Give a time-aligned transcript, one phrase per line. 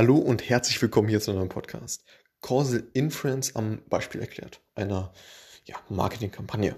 [0.00, 2.04] Hallo und herzlich willkommen hier zu einem Podcast.
[2.40, 5.12] Causal Inference am Beispiel erklärt, einer
[5.66, 6.74] ja, Marketingkampagne.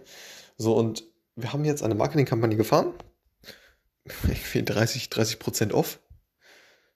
[0.56, 1.04] So, und
[1.36, 2.94] wir haben jetzt eine Marketingkampagne gefahren.
[4.28, 6.00] Ich 30, 30 Prozent off.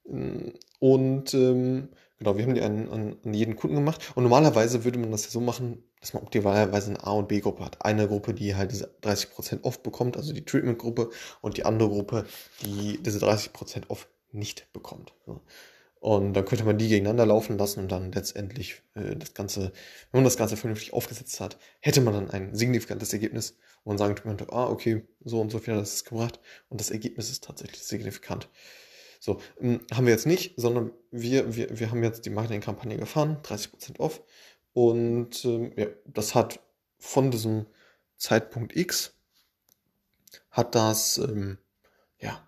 [0.02, 4.10] Und ähm, genau, wir haben die an, an, an, jeden Kunden gemacht.
[4.16, 7.64] Und normalerweise würde man das ja so machen, dass man optimalerweise eine A- und B-Gruppe
[7.64, 7.84] hat.
[7.84, 12.26] Eine Gruppe, die halt diese 30% off bekommt, also die Treatment-Gruppe, und die andere Gruppe,
[12.62, 15.14] die diese 30% off nicht bekommt.
[15.24, 15.40] So.
[16.06, 19.72] Und dann könnte man die gegeneinander laufen lassen und dann letztendlich äh, das Ganze,
[20.12, 24.14] wenn man das Ganze vernünftig aufgesetzt hat, hätte man dann ein signifikantes Ergebnis, man sagen
[24.14, 26.38] könnte, ah, okay, so und so viel hat es gebracht
[26.68, 28.48] und das Ergebnis ist tatsächlich signifikant.
[29.18, 33.38] So, ähm, haben wir jetzt nicht, sondern wir, wir, wir haben jetzt die Marketingkampagne gefahren,
[33.42, 34.22] 30% off.
[34.74, 36.60] Und ähm, ja, das hat
[36.98, 37.66] von diesem
[38.16, 39.18] Zeitpunkt X,
[40.52, 41.58] hat das, ähm,
[42.20, 42.46] ja,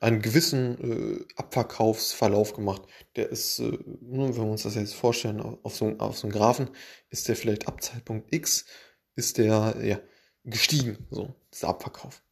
[0.00, 2.82] einen gewissen äh, Abverkaufsverlauf gemacht.
[3.16, 6.70] Der ist, äh, wenn wir uns das jetzt vorstellen, auf so, auf so einem Graphen,
[7.10, 8.66] ist der vielleicht ab Zeitpunkt X,
[9.14, 10.00] ist der ja,
[10.44, 12.22] gestiegen, so, dieser Abverkauf.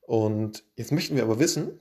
[0.00, 1.80] Und jetzt möchten wir aber wissen,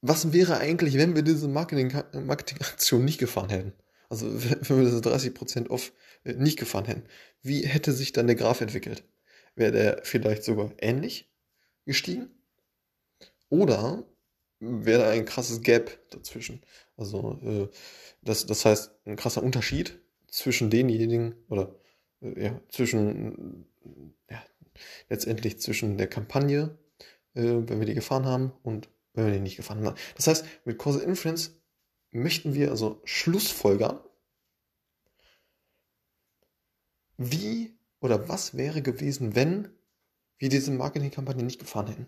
[0.00, 3.72] was wäre eigentlich, wenn wir diese Marketing-Aktion Marketing nicht gefahren hätten?
[4.08, 4.26] Also
[4.68, 5.92] wenn wir diese 30% off
[6.24, 7.04] äh, nicht gefahren hätten.
[7.42, 9.04] Wie hätte sich dann der Graph entwickelt?
[9.54, 11.32] Wäre der vielleicht sogar ähnlich
[11.84, 12.30] gestiegen?
[13.50, 14.04] Oder
[14.60, 16.62] wäre ein krasses Gap dazwischen?
[16.96, 17.68] Also äh,
[18.22, 21.74] das, das heißt, ein krasser Unterschied zwischen denjenigen oder
[22.20, 23.66] äh, ja, zwischen
[24.30, 24.42] ja,
[25.08, 26.78] letztendlich zwischen der Kampagne,
[27.34, 29.96] äh, wenn wir die gefahren haben, und wenn wir die nicht gefahren haben.
[30.16, 31.58] Das heißt, mit Causal Inference
[32.10, 34.00] möchten wir also Schlussfolgern,
[37.16, 39.68] wie oder was wäre gewesen, wenn
[40.38, 42.06] wir diese Marketingkampagne nicht gefahren hätten.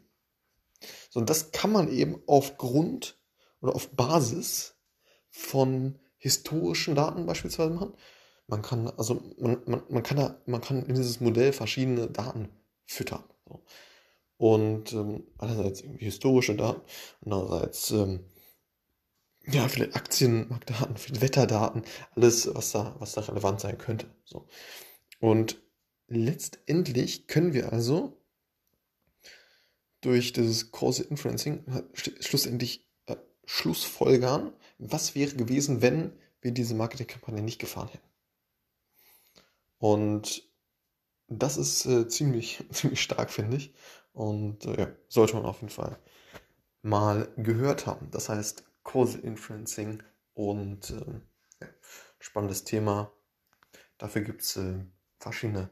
[1.11, 3.19] So, und das kann man eben aufgrund
[3.61, 4.77] oder auf Basis
[5.29, 7.95] von historischen Daten beispielsweise machen.
[8.47, 12.49] Man kann, also man, man, man kann da, man kann in dieses Modell verschiedene Daten
[12.85, 13.25] füttern.
[13.47, 13.65] So.
[14.37, 16.81] Und ähm, einerseits historische Daten,
[17.25, 18.25] andererseits ähm,
[19.47, 21.83] ja, vielleicht Aktienmarktdaten, vielleicht Wetterdaten,
[22.15, 24.07] alles, was da, was da relevant sein könnte.
[24.25, 24.47] So.
[25.19, 25.63] Und
[26.09, 28.20] letztendlich können wir also
[30.01, 37.59] durch dieses Causal Inferencing schlussendlich äh, Schlussfolgern, was wäre gewesen, wenn wir diese Marketingkampagne nicht
[37.59, 38.09] gefahren hätten.
[39.79, 40.49] Und
[41.29, 43.75] das ist äh, ziemlich, ziemlich stark, finde ich.
[44.13, 45.99] Und äh, ja, sollte man auf jeden Fall
[46.83, 48.11] mal gehört haben.
[48.11, 50.03] Das heißt Causal Inferencing
[50.35, 51.21] und äh,
[51.61, 51.69] ja,
[52.19, 53.13] spannendes Thema.
[53.99, 54.85] Dafür gibt es äh,
[55.19, 55.71] verschiedene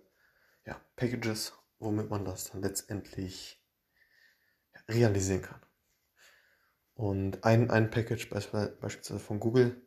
[0.66, 3.58] ja, Packages, womit man das dann letztendlich
[4.88, 5.60] realisieren kann.
[6.94, 9.80] Und ein, ein Package beispielsweise von Google,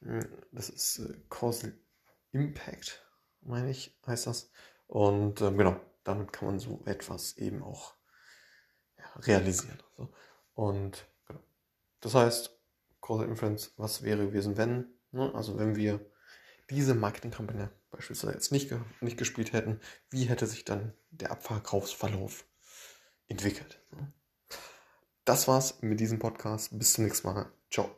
[0.00, 1.74] hm, das ist äh, Causal
[2.32, 3.04] Impact,
[3.40, 4.50] meine ich, heißt das.
[4.86, 7.94] Und ähm, genau, damit kann man so etwas eben auch
[8.98, 9.82] ja, realisieren.
[9.96, 10.08] So.
[10.54, 11.40] Und genau.
[12.00, 12.56] das heißt,
[13.00, 14.86] Causal Inference, was wäre gewesen, wenn?
[15.10, 15.34] Ne?
[15.34, 16.04] Also wenn wir
[16.70, 19.80] diese Marketingkampagne beispielsweise jetzt nicht, nicht gespielt hätten,
[20.10, 22.44] wie hätte sich dann der Abverkaufsverlauf
[23.28, 23.80] entwickelt?
[25.24, 26.78] Das war's mit diesem Podcast.
[26.78, 27.52] Bis zum nächsten Mal.
[27.70, 27.90] Ciao.